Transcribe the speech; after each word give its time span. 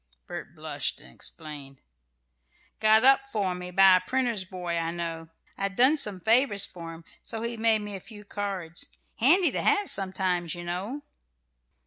Bert 0.25 0.55
blushed, 0.55 0.99
and 0.99 1.13
explained: 1.13 1.77
"Got 2.79 3.03
up 3.05 3.27
for 3.31 3.53
me 3.53 3.69
by 3.69 3.97
a 3.97 4.01
printer's 4.01 4.43
boy 4.43 4.75
I 4.75 4.89
know. 4.89 5.29
I'd 5.59 5.75
done 5.75 5.95
some 5.95 6.19
favours 6.19 6.65
for 6.65 6.93
him, 6.95 7.05
so 7.21 7.43
he 7.43 7.55
made 7.55 7.81
me 7.83 7.95
a 7.95 7.99
few 7.99 8.23
cards. 8.25 8.87
Handy 9.17 9.51
to 9.51 9.61
have 9.61 9.91
sometimes, 9.91 10.55
you 10.55 10.63
know." 10.63 11.03